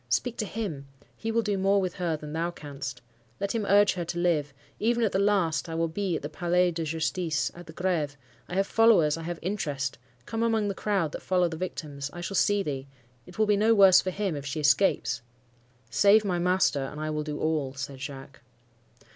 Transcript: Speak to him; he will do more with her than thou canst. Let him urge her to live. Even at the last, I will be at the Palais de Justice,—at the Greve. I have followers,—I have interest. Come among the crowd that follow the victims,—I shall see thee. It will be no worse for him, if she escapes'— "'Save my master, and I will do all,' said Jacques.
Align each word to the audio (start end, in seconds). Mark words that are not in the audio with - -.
Speak 0.09 0.35
to 0.37 0.47
him; 0.47 0.87
he 1.15 1.31
will 1.31 1.43
do 1.43 1.59
more 1.59 1.79
with 1.79 1.93
her 1.97 2.17
than 2.17 2.33
thou 2.33 2.49
canst. 2.49 3.01
Let 3.39 3.53
him 3.53 3.67
urge 3.69 3.93
her 3.93 4.03
to 4.05 4.17
live. 4.17 4.51
Even 4.79 5.03
at 5.03 5.11
the 5.11 5.19
last, 5.19 5.69
I 5.69 5.75
will 5.75 5.87
be 5.87 6.15
at 6.15 6.23
the 6.23 6.27
Palais 6.27 6.71
de 6.71 6.83
Justice,—at 6.83 7.67
the 7.67 7.71
Greve. 7.71 8.17
I 8.49 8.55
have 8.55 8.65
followers,—I 8.65 9.21
have 9.21 9.37
interest. 9.43 9.99
Come 10.25 10.41
among 10.41 10.69
the 10.69 10.73
crowd 10.73 11.11
that 11.11 11.21
follow 11.21 11.47
the 11.47 11.55
victims,—I 11.55 12.19
shall 12.19 12.33
see 12.33 12.63
thee. 12.63 12.87
It 13.27 13.37
will 13.37 13.45
be 13.45 13.55
no 13.57 13.75
worse 13.75 14.01
for 14.01 14.09
him, 14.09 14.35
if 14.35 14.43
she 14.47 14.59
escapes'— 14.59 15.21
"'Save 15.91 16.25
my 16.25 16.39
master, 16.39 16.79
and 16.83 16.99
I 16.99 17.11
will 17.11 17.23
do 17.23 17.39
all,' 17.39 17.75
said 17.75 17.99
Jacques. 18.01 18.39